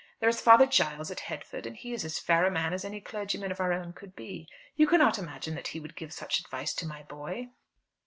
[0.19, 2.99] There is Father Giles at Headford, and he is as fair a man as any
[2.99, 4.47] clergyman of our own could be.
[4.75, 7.49] You cannot imagine that he would give such advice to my boy?"